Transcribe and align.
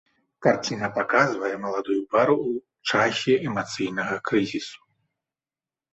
Карціна 0.43 0.87
паказвае 0.95 1.51
маладую 1.65 1.99
пару 2.15 2.35
ў 2.47 2.51
часе 3.05 3.33
эмацыйнага 3.53 4.15
крызісу. 4.31 4.79